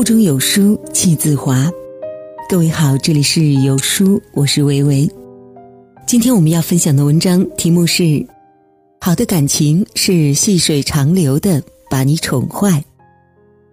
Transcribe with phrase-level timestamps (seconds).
[0.00, 1.70] 腹中有书气自华。
[2.48, 5.06] 各位好，这里是有书，我是维维。
[6.06, 8.26] 今天我们要分享的文章题目是：
[8.98, 12.82] 好的感情是细水长流的，把你宠坏。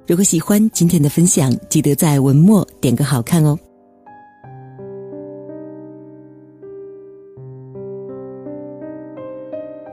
[0.06, 3.58] 如果喜欢今天的分享，记得在文末点个好看哦。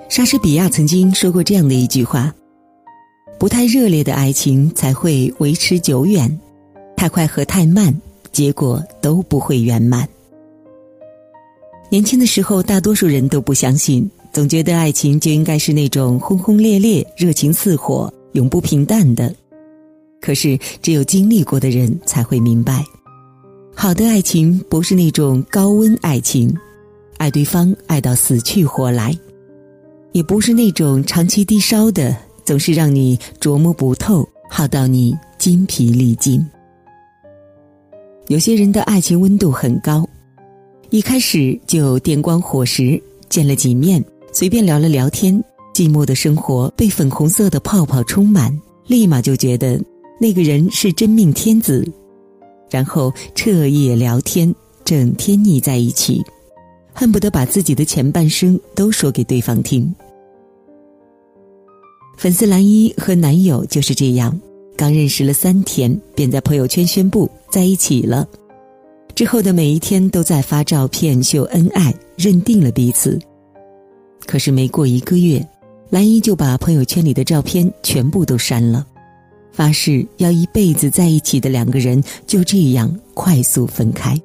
[0.08, 2.34] 莎士比亚曾经说过这样的一句话
[3.44, 6.40] ：“不太热烈的爱情才会维持久远，
[6.96, 7.94] 太快和太慢，
[8.32, 10.08] 结果都不会圆满。”
[11.92, 19.30] 年轻的时候，大多数人都不相信，总觉得爱情就应该是那种轰轰烈烈、热情似火、永不平淡的。
[20.22, 22.82] 可是，只有经历过的人才会明白，
[23.74, 26.50] 好的爱情不是那种高温爱情，
[27.18, 29.14] 爱对方爱到死去活来。
[30.12, 36.44] 也不是那种长期低烧的，总是让你琢磨不透，耗到你精疲力尽。
[38.28, 40.08] 有些人的爱情温度很高，
[40.90, 44.02] 一开始就电光火石，见了几面，
[44.32, 45.42] 随便聊了聊天，
[45.74, 49.80] 寂寞的生活被粉红色的泡泡充满，立马就觉得
[50.20, 51.86] 那个人是真命天子，
[52.70, 56.22] 然后彻夜聊天，整天腻在一起，
[56.94, 59.94] 恨不得把自己的前半生都说给对方听。
[62.16, 64.40] 粉丝蓝一和男友就是这样，
[64.76, 68.26] 刚认识了三天，便在朋友圈宣布在一起了。
[69.14, 73.18] 之后的每一天都在发照片秀恩爱，认定了彼此。
[74.26, 75.46] 可是没过一个月，
[75.90, 78.86] 蓝一就把朋友圈里的照片全部都删了，
[79.52, 84.20] 发誓要一辈子在一起的两个人就这样快速分开。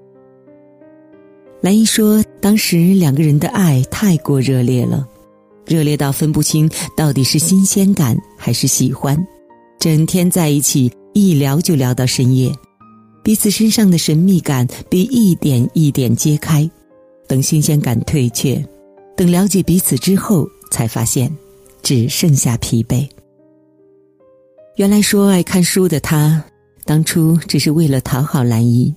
[1.61, 5.05] 蓝一说，当时两个人的爱太过热烈了。
[5.69, 6.67] 热烈到分不清
[6.97, 9.15] 到底是新鲜感还是喜欢，
[9.79, 12.51] 整天在一起一聊就聊到深夜，
[13.23, 16.67] 彼此身上的神秘感被一点一点揭开，
[17.27, 18.59] 等新鲜感退却，
[19.15, 21.31] 等了解彼此之后，才发现
[21.83, 23.07] 只剩下疲惫。
[24.77, 26.43] 原来说爱看书的他，
[26.83, 28.91] 当初只是为了讨好蓝一；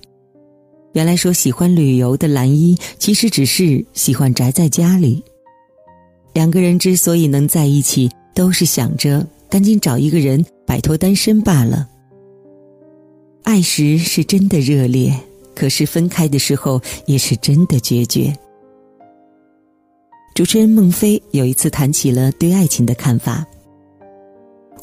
[0.93, 5.23] 原来说喜欢旅游的蓝一，其实只是喜欢宅在家里。
[6.33, 11.87] 两个人之所以能在一起，都是想着赶紧找一个人摆脱单身罢了。
[13.43, 15.13] 爱时是真的热烈，
[15.53, 18.35] 可是分开的时候也是真的决绝。
[20.33, 23.45] 主持人孟非有一次谈起了对爱情的看法，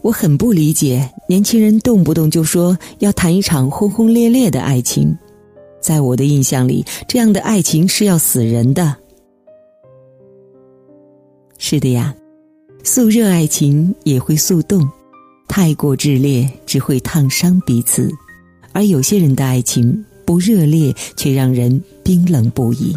[0.02, 5.16] 我很不理解年轻人动不动就说要谈一场轰轰烈烈的爱情，
[5.80, 8.96] 在我的印象里，这样的爱情是要死人的。
[11.62, 12.12] 是的呀，
[12.82, 14.88] 速热爱情也会速冻，
[15.46, 18.10] 太过炽烈只会烫伤彼此，
[18.72, 22.96] 而有些人的爱情不热烈，却让人冰冷不已。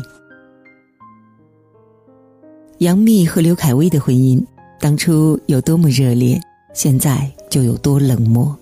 [2.77, 4.41] 杨幂和刘恺威的婚姻
[4.79, 6.39] 当初有多么热烈，
[6.73, 8.57] 现在就有多冷漠。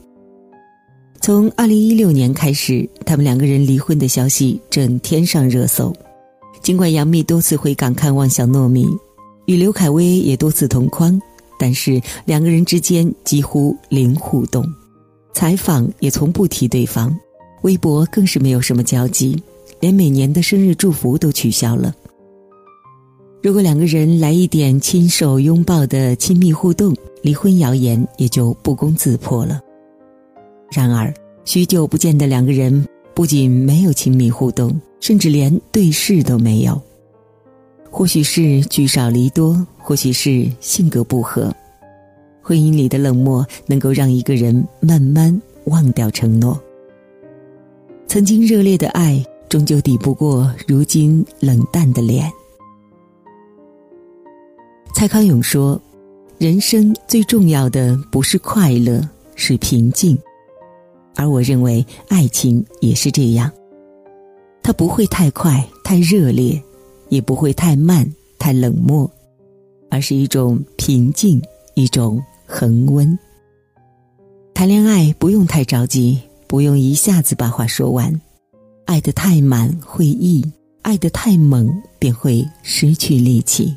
[1.22, 5.96] 从二零一六年开始，他们两个人离婚的消息整天上热搜，
[6.64, 8.88] 尽管杨幂多次回港看望小糯米。
[9.46, 11.20] 与刘恺威也多次同框，
[11.60, 14.66] 但是两个人之间几乎零互动，
[15.34, 17.18] 采访也从不提对方，
[17.62, 19.42] 微博更是没有什么交集，
[19.80, 21.94] 连每年的生日祝福都取消了。
[23.44, 29.60] 如果两个人来一点亲手拥抱的亲密互动，离婚谣言也就不攻自破了。
[30.72, 31.12] 然而，
[31.44, 36.80] 许久不见的两个人不仅没有亲密互动，甚至连对视都没有。
[37.92, 41.54] 或许是聚少离多，或许是性格不合，
[42.42, 46.60] 婚姻里的冷漠能够让一个人慢慢忘掉承诺。
[48.08, 52.32] 曾经热烈的爱，终究抵不过如今冷淡的脸。
[54.96, 55.80] 蔡康永说
[56.40, 60.18] ：“人生最重要的不是快乐，是平静。”
[61.18, 63.52] 而我认为，爱情也是这样，
[64.64, 66.62] 它不会太快、太热烈。
[67.12, 68.10] 也不会太慢、
[68.40, 69.10] 太冷漠，
[69.90, 71.42] 而是一种平静，
[71.74, 73.20] 一种恒温。
[74.54, 76.18] 谈恋爱不用太着急，
[76.48, 78.20] 不用一下子把话说完。
[78.86, 80.42] 爱得太满会溢，
[80.84, 81.70] 爱得太猛
[82.00, 83.76] 便会失去力气。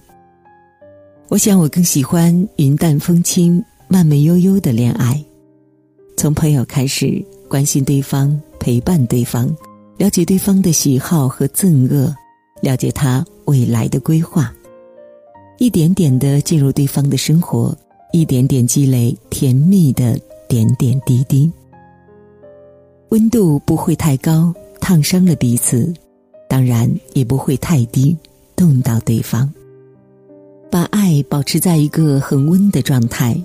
[1.29, 5.21] 我想，我更喜欢云淡风轻、慢慢悠悠的恋爱，
[6.17, 9.53] 从朋友开始，关心对方，陪伴对方，
[9.99, 12.15] 了解对方的喜好和憎恶。
[12.61, 14.53] 了解他未来的规划，
[15.59, 17.77] 一点点的进入对方的生活，
[18.13, 20.19] 一点点积累甜蜜的
[20.49, 21.51] 点点滴滴。
[23.11, 25.93] 温度不会太高，烫伤了彼此；
[26.49, 28.17] 当然也不会太低，
[28.57, 29.53] 冻到对方。
[30.71, 33.37] 把爱保持在一个恒温的状态，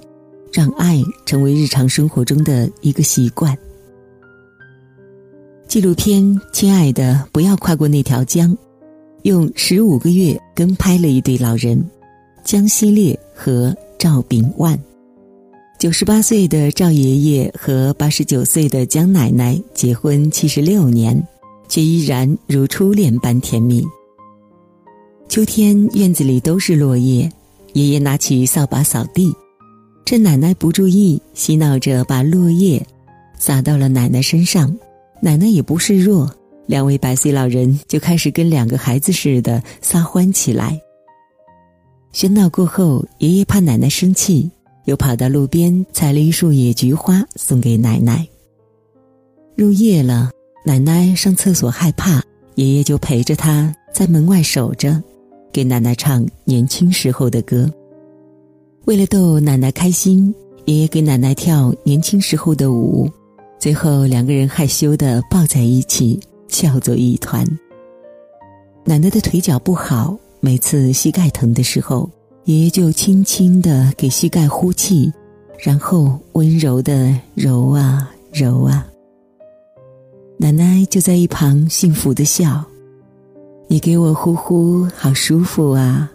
[0.52, 3.56] 让爱成为日常生活中的一个习惯。
[5.68, 8.52] 纪录片《亲爱的，不要跨过那条江》，
[9.24, 11.84] 用十五个月跟拍了一对老人，
[12.44, 14.80] 江西烈和赵炳万。
[15.78, 21.22] 九十八岁的赵爷爷和八十九岁的江奶奶结婚七十六年，
[21.68, 23.86] 却依然如初恋般甜蜜。
[25.28, 27.32] 秋天院子里都是落叶，
[27.74, 29.34] 爷爷拿起扫把扫地，
[30.06, 32.86] 趁奶奶不注意，嬉闹着把落叶
[33.38, 34.76] 撒到了奶奶身上。
[35.22, 36.34] 奶奶也不示弱，
[36.70, 40.80] 两位百岁老人就开始跟两个孩子似的撒欢起来。
[42.14, 44.48] 喧闹过后，爷爷怕奶奶生气，
[44.86, 48.24] 又跑到路边采了一束野菊花送给奶奶。
[49.56, 50.30] 入夜了，
[50.64, 52.22] 奶奶上厕所害怕，
[52.54, 55.02] 爷爷就陪着她在门外守着，
[55.52, 57.68] 给奶奶唱年轻时候的歌。
[58.86, 60.32] 为了逗奶奶开心，
[60.66, 63.10] 爷爷给奶奶跳年轻时候的舞。
[63.58, 66.20] 最后，两个人害羞的抱在一起，
[66.50, 67.46] 笑作一团。
[68.84, 72.10] 奶奶的腿脚不好，每次膝盖疼的时候，
[72.44, 75.14] 爷爷就轻轻的给膝盖呼气，
[75.60, 78.86] 然后温柔的揉啊揉啊。
[80.38, 82.64] 奶奶就在一旁幸福的笑
[83.68, 86.12] ：“你给我呼呼，好舒服啊。”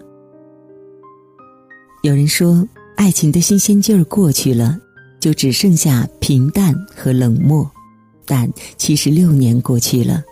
[2.03, 4.79] 有人说，爱情的新鲜劲儿过去了。
[5.21, 7.67] 就只剩下平淡和冷漠，
[8.27, 10.23] 但七十六年过去了，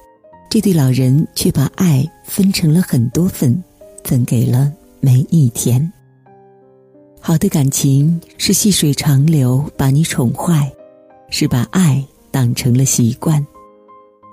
[0.50, 3.62] 这对老人却把爱分成了很多份，
[4.04, 5.92] 分给了每一天。
[7.20, 10.72] 好的感情是细水长流，把你宠坏，
[11.30, 13.46] 是把爱当成了习惯，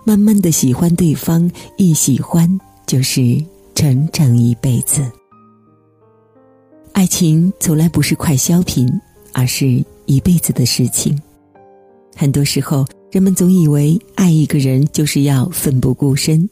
[0.05, 2.49] 慢慢的喜欢对方，一喜欢
[2.85, 3.43] 就是
[3.75, 5.05] 整整一辈子。
[6.93, 8.89] 爱情从来不是快消品，
[9.33, 9.83] 而是。
[10.09, 11.15] 一辈子的事情，
[12.15, 16.47] 很多时候，人们总以为爱一个人就是要奋不顾身，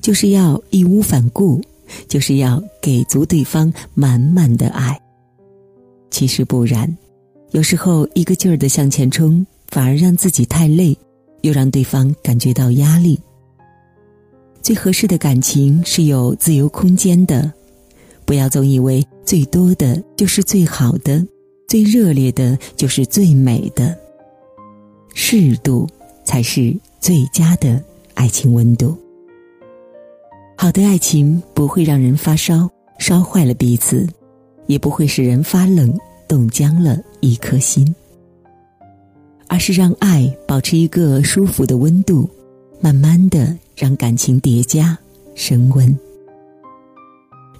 [0.00, 1.60] 就是要义无反顾，
[2.06, 4.98] 就是要给足对方满满的爱。
[6.10, 6.94] 其实不然，
[7.52, 10.96] 有时候一个劲儿的向前冲，反而让自己太累，
[11.40, 13.18] 又让对方感觉到压力。
[14.60, 17.50] 最合适的感情是有自由空间的，
[18.26, 21.26] 不要总以为最多的就是最好的。
[21.66, 23.96] 最热烈的就是最美的，
[25.14, 25.88] 适度
[26.24, 27.82] 才是最佳的
[28.14, 28.96] 爱情温度。
[30.56, 34.06] 好的爱情不会让人发烧，烧坏了彼此，
[34.66, 35.92] 也不会使人发冷，
[36.28, 37.94] 冻僵了一颗心，
[39.48, 42.28] 而是让爱保持一个舒服的温度，
[42.80, 44.96] 慢慢的让感情叠加
[45.34, 45.98] 升温。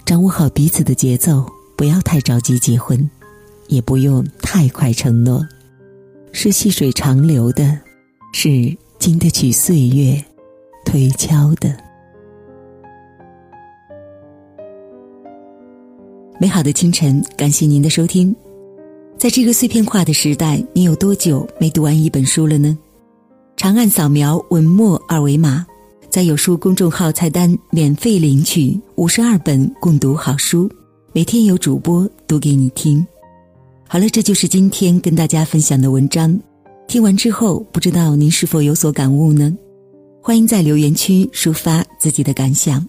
[0.05, 1.45] 掌握好彼此的节奏，
[1.77, 3.11] 不要太着急结婚。
[3.69, 5.47] 也不用太快承诺，
[6.31, 7.79] 是细水长流的，
[8.33, 10.21] 是经得起岁月
[10.85, 11.77] 推敲的。
[16.41, 18.35] 美好的清晨，感谢您的收听。
[19.17, 22.77] 在这个碎片化的时代，你有多久没读完一本书了呢？
[23.57, 25.65] 长按扫描文末二维码，
[26.11, 30.69] 在有书公众号菜单免费领取五十二本共读好书，
[31.13, 33.07] 每天有主播读给你听。
[33.87, 36.37] 好了，这就是今天跟大家分享的文章。
[36.93, 39.51] 听完之后，不知道您是否有所感悟呢？
[40.21, 42.87] 欢迎在留言区抒发自己的感想。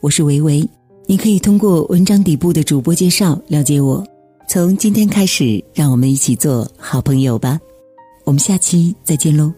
[0.00, 0.66] 我是维维，
[1.06, 4.02] 你可以通过文章底部的主播介绍了解我。
[4.48, 7.60] 从今天开始，让我们一起做好朋友吧。
[8.24, 9.52] 我们下期再见喽。